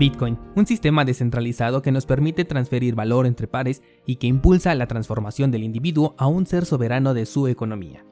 [0.00, 4.86] Bitcoin, un sistema descentralizado que nos permite transferir valor entre pares y que impulsa la
[4.86, 8.02] transformación del individuo a un ser soberano de su economía.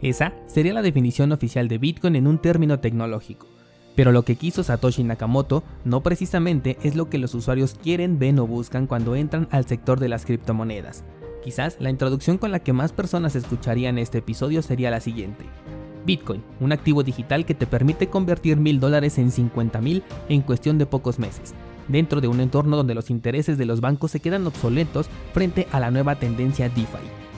[0.00, 3.48] Esa sería la definición oficial de Bitcoin en un término tecnológico.
[3.94, 8.38] Pero lo que quiso Satoshi Nakamoto no precisamente es lo que los usuarios quieren, ven
[8.38, 11.04] o buscan cuando entran al sector de las criptomonedas.
[11.44, 15.44] Quizás la introducción con la que más personas escucharían este episodio sería la siguiente.
[16.06, 20.78] Bitcoin, un activo digital que te permite convertir mil dólares en 50 mil en cuestión
[20.78, 21.54] de pocos meses,
[21.88, 25.80] dentro de un entorno donde los intereses de los bancos se quedan obsoletos frente a
[25.80, 26.86] la nueva tendencia DeFi,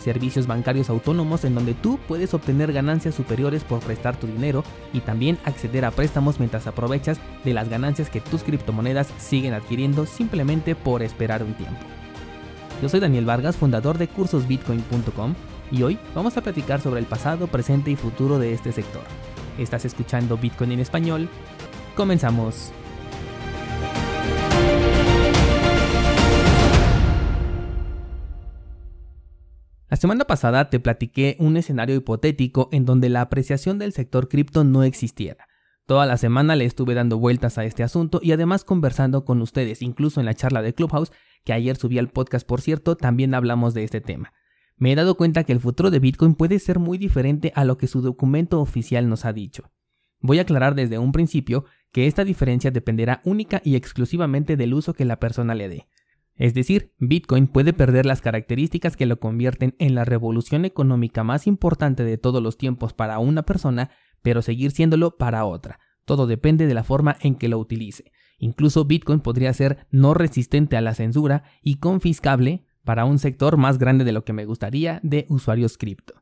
[0.00, 5.00] servicios bancarios autónomos en donde tú puedes obtener ganancias superiores por prestar tu dinero y
[5.00, 10.74] también acceder a préstamos mientras aprovechas de las ganancias que tus criptomonedas siguen adquiriendo simplemente
[10.74, 11.80] por esperar un tiempo.
[12.82, 15.34] Yo soy Daniel Vargas, fundador de cursosbitcoin.com
[15.70, 19.02] y hoy vamos a platicar sobre el pasado, presente y futuro de este sector.
[19.58, 21.28] Estás escuchando Bitcoin en español.
[21.94, 22.72] Comenzamos.
[29.88, 34.64] La semana pasada te platiqué un escenario hipotético en donde la apreciación del sector cripto
[34.64, 35.46] no existiera.
[35.86, 39.82] Toda la semana le estuve dando vueltas a este asunto y además conversando con ustedes,
[39.82, 41.12] incluso en la charla de Clubhouse,
[41.44, 44.32] que ayer subí al podcast por cierto, también hablamos de este tema.
[44.78, 47.78] Me he dado cuenta que el futuro de Bitcoin puede ser muy diferente a lo
[47.78, 49.70] que su documento oficial nos ha dicho.
[50.20, 54.92] Voy a aclarar desde un principio que esta diferencia dependerá única y exclusivamente del uso
[54.92, 55.88] que la persona le dé.
[56.34, 61.46] Es decir, Bitcoin puede perder las características que lo convierten en la revolución económica más
[61.46, 63.90] importante de todos los tiempos para una persona,
[64.20, 65.78] pero seguir siéndolo para otra.
[66.04, 68.12] Todo depende de la forma en que lo utilice.
[68.38, 73.76] Incluso Bitcoin podría ser no resistente a la censura y confiscable para un sector más
[73.76, 76.14] grande de lo que me gustaría de usuarios cripto.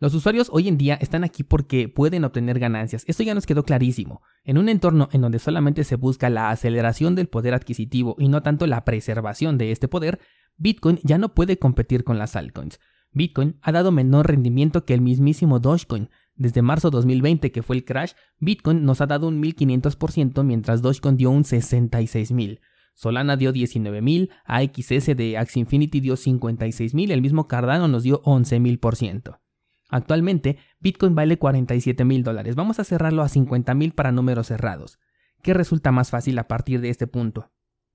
[0.00, 3.04] Los usuarios hoy en día están aquí porque pueden obtener ganancias.
[3.06, 4.22] Esto ya nos quedó clarísimo.
[4.44, 8.42] En un entorno en donde solamente se busca la aceleración del poder adquisitivo y no
[8.42, 10.18] tanto la preservación de este poder,
[10.56, 12.80] Bitcoin ya no puede competir con las altcoins.
[13.12, 16.08] Bitcoin ha dado menor rendimiento que el mismísimo Dogecoin.
[16.34, 21.16] Desde marzo 2020, que fue el crash, Bitcoin nos ha dado un 1500%, mientras Dogecoin
[21.16, 22.60] dio un 66.000.
[22.94, 29.40] Solana dio 19.000, AXS de Axie Infinity dio 56.000, el mismo Cardano nos dio 11.000%.
[29.90, 32.54] Actualmente, Bitcoin vale 47 mil dólares.
[32.54, 35.00] Vamos a cerrarlo a 50 mil para números cerrados.
[35.42, 37.50] ¿Qué resulta más fácil a partir de este punto?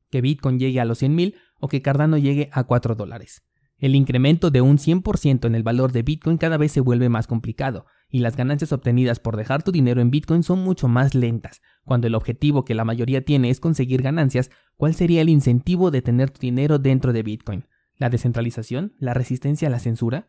[0.09, 3.43] ¿Que Bitcoin llegue a los 100 mil o que Cardano llegue a 4 dólares?
[3.77, 7.27] El incremento de un 100% en el valor de Bitcoin cada vez se vuelve más
[7.27, 11.61] complicado, y las ganancias obtenidas por dejar tu dinero en Bitcoin son mucho más lentas.
[11.83, 16.01] Cuando el objetivo que la mayoría tiene es conseguir ganancias, ¿cuál sería el incentivo de
[16.01, 17.65] tener tu dinero dentro de Bitcoin?
[17.97, 18.93] ¿La descentralización?
[18.97, 20.27] ¿La resistencia a la censura?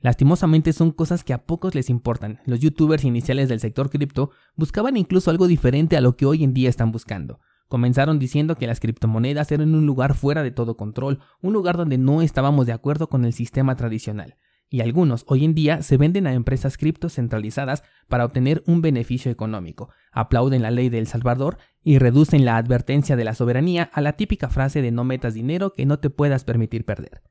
[0.00, 2.40] Lastimosamente son cosas que a pocos les importan.
[2.44, 6.54] Los youtubers iniciales del sector cripto buscaban incluso algo diferente a lo que hoy en
[6.54, 7.40] día están buscando.
[7.68, 11.98] Comenzaron diciendo que las criptomonedas eran un lugar fuera de todo control, un lugar donde
[11.98, 14.36] no estábamos de acuerdo con el sistema tradicional.
[14.68, 19.30] Y algunos hoy en día se venden a empresas cripto centralizadas para obtener un beneficio
[19.30, 24.00] económico, aplauden la ley de El Salvador y reducen la advertencia de la soberanía a
[24.00, 27.22] la típica frase de no metas dinero que no te puedas permitir perder.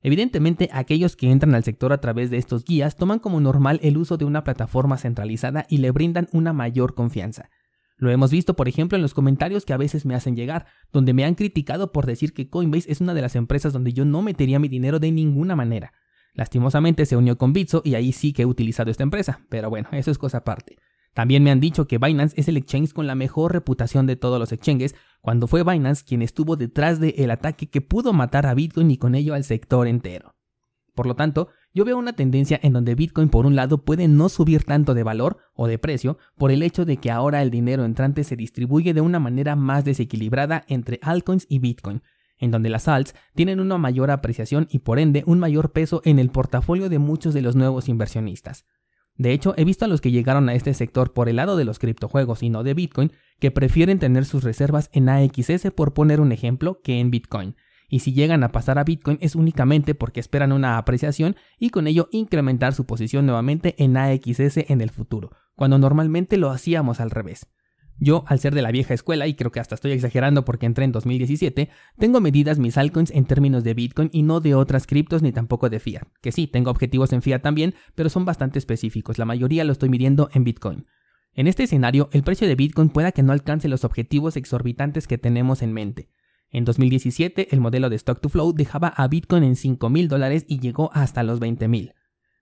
[0.00, 3.98] Evidentemente, aquellos que entran al sector a través de estos guías toman como normal el
[3.98, 7.50] uso de una plataforma centralizada y le brindan una mayor confianza.
[7.98, 11.12] Lo hemos visto, por ejemplo, en los comentarios que a veces me hacen llegar, donde
[11.12, 14.22] me han criticado por decir que Coinbase es una de las empresas donde yo no
[14.22, 15.92] metería mi dinero de ninguna manera.
[16.34, 19.88] Lastimosamente se unió con Bitso y ahí sí que he utilizado esta empresa, pero bueno,
[19.90, 20.76] eso es cosa aparte.
[21.12, 24.38] También me han dicho que Binance es el exchange con la mejor reputación de todos
[24.38, 28.92] los exchanges, cuando fue Binance quien estuvo detrás del ataque que pudo matar a Bitcoin
[28.92, 30.36] y con ello al sector entero.
[30.94, 34.28] Por lo tanto, yo veo una tendencia en donde Bitcoin por un lado puede no
[34.28, 37.84] subir tanto de valor o de precio por el hecho de que ahora el dinero
[37.84, 42.02] entrante se distribuye de una manera más desequilibrada entre altcoins y Bitcoin,
[42.38, 46.18] en donde las alts tienen una mayor apreciación y por ende un mayor peso en
[46.18, 48.64] el portafolio de muchos de los nuevos inversionistas.
[49.16, 51.64] De hecho, he visto a los que llegaron a este sector por el lado de
[51.64, 56.20] los criptojuegos y no de Bitcoin, que prefieren tener sus reservas en AXS por poner
[56.20, 57.56] un ejemplo que en Bitcoin.
[57.88, 61.86] Y si llegan a pasar a Bitcoin es únicamente porque esperan una apreciación y con
[61.86, 67.10] ello incrementar su posición nuevamente en AXS en el futuro, cuando normalmente lo hacíamos al
[67.10, 67.46] revés.
[68.00, 70.84] Yo, al ser de la vieja escuela, y creo que hasta estoy exagerando porque entré
[70.84, 71.68] en 2017,
[71.98, 75.68] tengo medidas mis altcoins en términos de Bitcoin y no de otras criptos ni tampoco
[75.68, 76.06] de fiat.
[76.20, 79.18] Que sí, tengo objetivos en fiat también, pero son bastante específicos.
[79.18, 80.86] La mayoría lo estoy midiendo en Bitcoin.
[81.34, 85.18] En este escenario, el precio de Bitcoin pueda que no alcance los objetivos exorbitantes que
[85.18, 86.08] tenemos en mente.
[86.50, 90.44] En 2017, el modelo de Stock to Flow dejaba a Bitcoin en 5 mil dólares
[90.48, 91.92] y llegó hasta los 20 mil.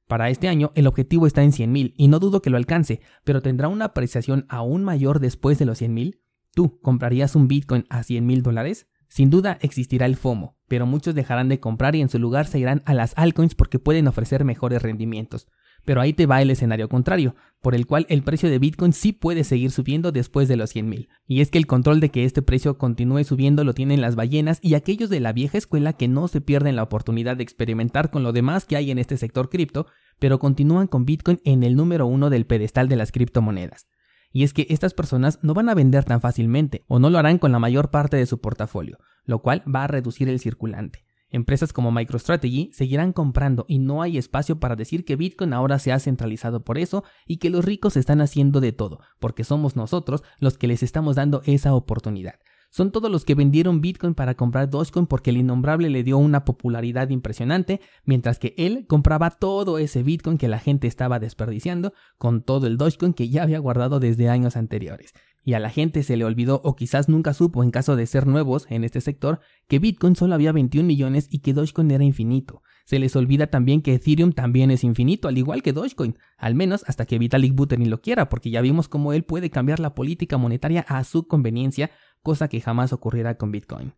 [0.06, 3.42] Para este año el objetivo está en 100.000 y no dudo que lo alcance, pero
[3.42, 6.20] ¿tendrá una apreciación aún mayor después de los 100.000?
[6.54, 8.86] ¿Tú comprarías un Bitcoin a 100 mil dólares?
[9.08, 12.58] Sin duda existirá el FOMO, pero muchos dejarán de comprar y en su lugar se
[12.58, 15.48] irán a las altcoins porque pueden ofrecer mejores rendimientos.
[15.86, 19.12] Pero ahí te va el escenario contrario, por el cual el precio de Bitcoin sí
[19.12, 21.08] puede seguir subiendo después de los 100.000.
[21.26, 24.58] Y es que el control de que este precio continúe subiendo lo tienen las ballenas
[24.60, 28.24] y aquellos de la vieja escuela que no se pierden la oportunidad de experimentar con
[28.24, 29.86] lo demás que hay en este sector cripto,
[30.18, 33.86] pero continúan con Bitcoin en el número uno del pedestal de las criptomonedas.
[34.32, 37.38] Y es que estas personas no van a vender tan fácilmente o no lo harán
[37.38, 41.05] con la mayor parte de su portafolio, lo cual va a reducir el circulante.
[41.30, 45.92] Empresas como MicroStrategy seguirán comprando y no hay espacio para decir que Bitcoin ahora se
[45.92, 50.22] ha centralizado por eso y que los ricos están haciendo de todo, porque somos nosotros
[50.38, 52.36] los que les estamos dando esa oportunidad.
[52.76, 56.44] Son todos los que vendieron Bitcoin para comprar Dogecoin porque el innombrable le dio una
[56.44, 62.42] popularidad impresionante, mientras que él compraba todo ese Bitcoin que la gente estaba desperdiciando con
[62.42, 66.18] todo el Dogecoin que ya había guardado desde años anteriores y a la gente se
[66.18, 69.78] le olvidó o quizás nunca supo en caso de ser nuevos en este sector que
[69.78, 72.62] Bitcoin solo había 21 millones y que Dogecoin era infinito.
[72.86, 76.84] Se les olvida también que Ethereum también es infinito, al igual que Dogecoin, al menos
[76.86, 80.38] hasta que Vitalik Buterin lo quiera, porque ya vimos cómo él puede cambiar la política
[80.38, 81.90] monetaria a su conveniencia,
[82.22, 83.94] cosa que jamás ocurrirá con Bitcoin.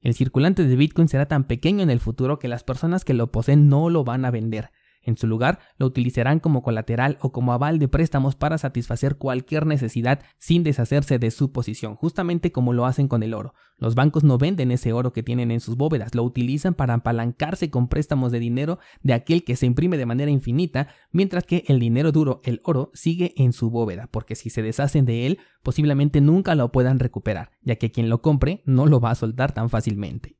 [0.00, 3.32] El circulante de Bitcoin será tan pequeño en el futuro que las personas que lo
[3.32, 4.70] poseen no lo van a vender.
[5.08, 9.64] En su lugar, lo utilizarán como colateral o como aval de préstamos para satisfacer cualquier
[9.64, 13.54] necesidad sin deshacerse de su posición, justamente como lo hacen con el oro.
[13.78, 17.70] Los bancos no venden ese oro que tienen en sus bóvedas, lo utilizan para apalancarse
[17.70, 21.80] con préstamos de dinero de aquel que se imprime de manera infinita, mientras que el
[21.80, 26.20] dinero duro, el oro, sigue en su bóveda, porque si se deshacen de él, posiblemente
[26.20, 29.70] nunca lo puedan recuperar, ya que quien lo compre no lo va a soltar tan
[29.70, 30.36] fácilmente.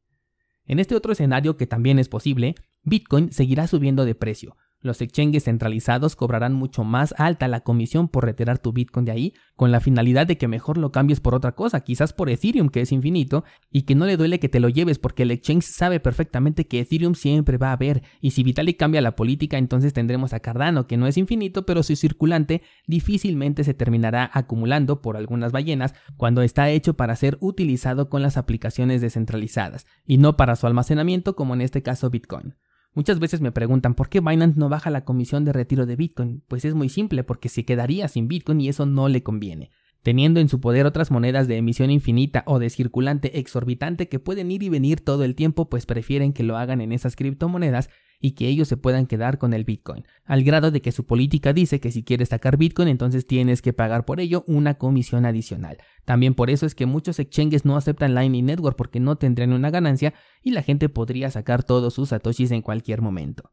[0.67, 4.57] En este otro escenario que también es posible, Bitcoin seguirá subiendo de precio.
[4.81, 9.35] Los exchanges centralizados cobrarán mucho más alta la comisión por retirar tu Bitcoin de ahí,
[9.57, 12.83] con la finalidad de que mejor lo cambies por otra cosa, quizás por Ethereum que
[12.83, 13.43] es infinito,
[13.73, 16.79] y que no le duele que te lo lleves porque el exchange sabe perfectamente que
[16.79, 20.87] Ethereum siempre va a haber, y si Vitalik cambia la política entonces tendremos a Cardano
[20.87, 26.43] que no es infinito, pero su circulante difícilmente se terminará acumulando por algunas ballenas cuando
[26.43, 31.55] está hecho para ser utilizado con las aplicaciones descentralizadas, y no para su almacenamiento como
[31.55, 32.55] en este caso Bitcoin.
[32.99, 36.43] Muchas veces me preguntan por qué Binance no baja la comisión de retiro de Bitcoin.
[36.49, 39.71] Pues es muy simple, porque se quedaría sin Bitcoin y eso no le conviene.
[40.03, 44.51] Teniendo en su poder otras monedas de emisión infinita o de circulante exorbitante que pueden
[44.51, 47.89] ir y venir todo el tiempo, pues prefieren que lo hagan en esas criptomonedas
[48.21, 51.53] y que ellos se puedan quedar con el Bitcoin, al grado de que su política
[51.53, 55.79] dice que si quieres sacar Bitcoin entonces tienes que pagar por ello una comisión adicional.
[56.05, 59.71] También por eso es que muchos exchanges no aceptan Lightning Network porque no tendrían una
[59.71, 63.51] ganancia y la gente podría sacar todos sus satoshis en cualquier momento.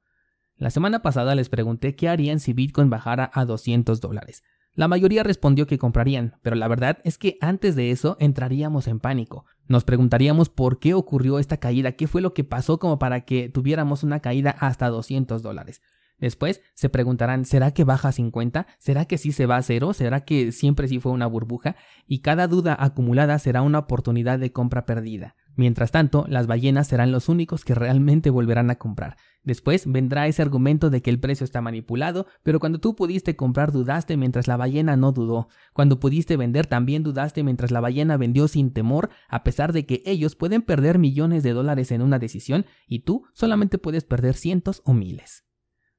[0.57, 4.43] La semana pasada les pregunté qué harían si Bitcoin bajara a 200 dólares.
[4.75, 8.99] La mayoría respondió que comprarían, pero la verdad es que antes de eso entraríamos en
[8.99, 9.45] pánico.
[9.69, 13.47] Nos preguntaríamos por qué ocurrió esta caída, qué fue lo que pasó como para que
[13.47, 15.81] tuviéramos una caída hasta 200 dólares.
[16.17, 18.67] Después se preguntarán, ¿será que baja a 50?
[18.77, 19.93] ¿Será que sí se va a cero?
[19.93, 21.77] ¿Será que siempre sí fue una burbuja?
[22.05, 25.35] Y cada duda acumulada será una oportunidad de compra perdida.
[25.55, 29.15] Mientras tanto, las ballenas serán los únicos que realmente volverán a comprar.
[29.43, 33.71] Después vendrá ese argumento de que el precio está manipulado, pero cuando tú pudiste comprar
[33.71, 35.47] dudaste mientras la ballena no dudó.
[35.71, 40.01] Cuando pudiste vender también dudaste mientras la ballena vendió sin temor, a pesar de que
[40.05, 44.81] ellos pueden perder millones de dólares en una decisión y tú solamente puedes perder cientos
[44.83, 45.45] o miles.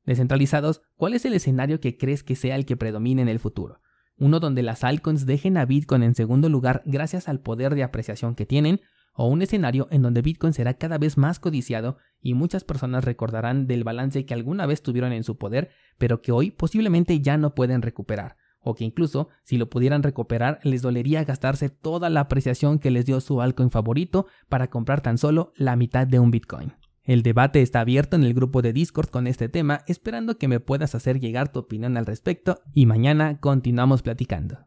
[0.04, 3.80] Descentralizados, ¿cuál es el escenario que crees que sea el que predomine en el futuro?
[4.18, 8.34] Uno donde las altcoins dejen a Bitcoin en segundo lugar gracias al poder de apreciación
[8.34, 8.80] que tienen,
[9.16, 13.66] o un escenario en donde Bitcoin será cada vez más codiciado y muchas personas recordarán
[13.66, 17.54] del balance que alguna vez tuvieron en su poder, pero que hoy posiblemente ya no
[17.54, 22.78] pueden recuperar, o que incluso si lo pudieran recuperar les dolería gastarse toda la apreciación
[22.78, 26.74] que les dio su altcoin favorito para comprar tan solo la mitad de un Bitcoin.
[27.06, 30.58] El debate está abierto en el grupo de Discord con este tema, esperando que me
[30.58, 34.58] puedas hacer llegar tu opinión al respecto y mañana continuamos platicando.